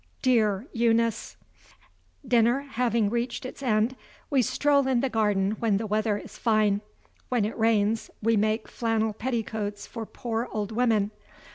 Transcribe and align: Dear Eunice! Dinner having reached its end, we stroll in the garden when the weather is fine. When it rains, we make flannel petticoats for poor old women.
Dear 0.23 0.65
Eunice! 0.73 1.37
Dinner 2.27 2.61
having 2.61 3.11
reached 3.11 3.45
its 3.45 3.61
end, 3.61 3.95
we 4.31 4.41
stroll 4.41 4.87
in 4.87 5.01
the 5.01 5.11
garden 5.11 5.51
when 5.59 5.77
the 5.77 5.85
weather 5.85 6.17
is 6.17 6.39
fine. 6.39 6.81
When 7.29 7.45
it 7.45 7.55
rains, 7.55 8.09
we 8.19 8.35
make 8.35 8.67
flannel 8.67 9.13
petticoats 9.13 9.85
for 9.85 10.07
poor 10.07 10.49
old 10.51 10.71
women. 10.71 11.11